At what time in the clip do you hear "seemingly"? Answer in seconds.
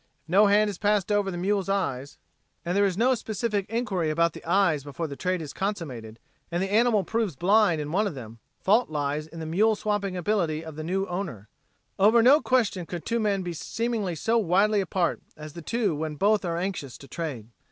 13.53-14.15